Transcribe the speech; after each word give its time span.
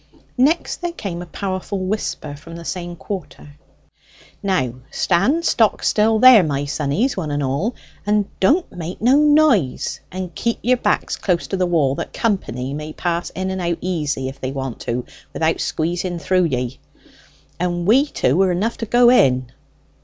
Next 0.39 0.77
there 0.81 0.91
came 0.93 1.21
a 1.21 1.27
powerful 1.27 1.77
whisper 1.85 2.35
from 2.35 2.55
the 2.55 2.65
same 2.65 2.95
quarter: 2.95 3.49
"Now 4.41 4.73
stand 4.89 5.45
stock 5.45 5.83
still 5.83 6.17
there, 6.17 6.41
my 6.41 6.65
sonnies, 6.65 7.15
one 7.15 7.29
and 7.29 7.43
all! 7.43 7.75
And 8.03 8.25
don't 8.39 8.71
make 8.71 8.99
no 8.99 9.17
noise; 9.17 9.99
and 10.11 10.33
keep 10.33 10.57
your 10.63 10.77
backs 10.77 11.17
close 11.17 11.45
to 11.49 11.57
the 11.57 11.67
wall, 11.67 11.93
that 12.01 12.13
company 12.13 12.73
may 12.73 12.93
pass 12.93 13.29
in 13.29 13.51
and 13.51 13.61
out 13.61 13.77
easy 13.81 14.27
if 14.27 14.41
they 14.41 14.51
want 14.51 14.79
to 14.79 15.05
without 15.33 15.61
squeezing 15.61 16.17
through 16.17 16.45
ye: 16.45 16.79
and 17.59 17.85
we 17.85 18.07
two 18.07 18.41
are 18.41 18.51
enough 18.51 18.77
to 18.79 18.87
go 18.87 19.11
in." 19.11 19.51